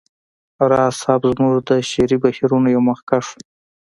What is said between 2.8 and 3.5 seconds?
مخکښ و